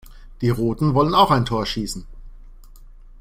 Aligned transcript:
Die 0.41 0.49
Roten 0.49 0.95
wollen 0.95 1.13
auch 1.13 1.29
ein 1.29 1.45
Tor 1.45 1.63
schießen. 1.63 2.07